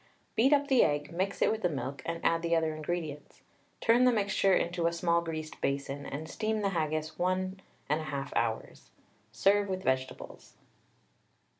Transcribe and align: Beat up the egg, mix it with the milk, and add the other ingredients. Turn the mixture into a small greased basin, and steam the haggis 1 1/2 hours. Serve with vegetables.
Beat 0.35 0.51
up 0.51 0.67
the 0.67 0.81
egg, 0.83 1.11
mix 1.11 1.43
it 1.43 1.51
with 1.51 1.61
the 1.61 1.69
milk, 1.69 2.01
and 2.07 2.25
add 2.25 2.41
the 2.41 2.55
other 2.55 2.73
ingredients. 2.75 3.43
Turn 3.81 4.03
the 4.03 4.11
mixture 4.11 4.55
into 4.55 4.87
a 4.87 4.91
small 4.93 5.21
greased 5.21 5.61
basin, 5.61 6.07
and 6.07 6.27
steam 6.27 6.61
the 6.61 6.69
haggis 6.69 7.19
1 7.19 7.61
1/2 7.87 8.31
hours. 8.35 8.89
Serve 9.31 9.69
with 9.69 9.83
vegetables. 9.83 10.55